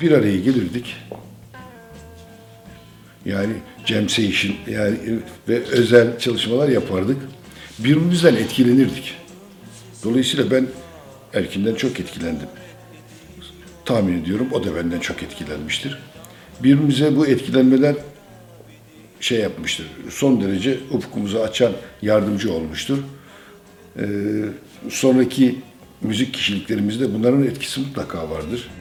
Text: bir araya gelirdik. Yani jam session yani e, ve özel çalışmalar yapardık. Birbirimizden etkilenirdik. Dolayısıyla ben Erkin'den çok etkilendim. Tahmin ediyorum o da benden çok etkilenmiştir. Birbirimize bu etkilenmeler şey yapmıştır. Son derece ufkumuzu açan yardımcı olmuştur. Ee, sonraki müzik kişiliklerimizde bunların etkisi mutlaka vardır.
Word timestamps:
bir 0.00 0.12
araya 0.12 0.36
gelirdik. 0.36 0.96
Yani 3.24 3.52
jam 3.86 4.08
session 4.08 4.54
yani 4.70 4.96
e, 4.96 5.12
ve 5.48 5.62
özel 5.64 6.18
çalışmalar 6.18 6.68
yapardık. 6.68 7.16
Birbirimizden 7.78 8.34
etkilenirdik. 8.34 9.14
Dolayısıyla 10.04 10.50
ben 10.50 10.66
Erkin'den 11.34 11.74
çok 11.74 12.00
etkilendim. 12.00 12.48
Tahmin 13.84 14.22
ediyorum 14.22 14.48
o 14.52 14.64
da 14.64 14.76
benden 14.76 15.00
çok 15.00 15.22
etkilenmiştir. 15.22 15.98
Birbirimize 16.62 17.16
bu 17.16 17.26
etkilenmeler 17.26 17.94
şey 19.20 19.40
yapmıştır. 19.40 19.86
Son 20.10 20.40
derece 20.40 20.78
ufkumuzu 20.90 21.38
açan 21.38 21.72
yardımcı 22.02 22.52
olmuştur. 22.52 22.98
Ee, 23.98 24.04
sonraki 24.90 25.58
müzik 26.00 26.34
kişiliklerimizde 26.34 27.14
bunların 27.14 27.44
etkisi 27.44 27.80
mutlaka 27.80 28.30
vardır. 28.30 28.68